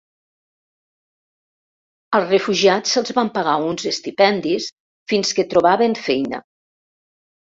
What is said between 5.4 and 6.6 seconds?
que trobaven feina.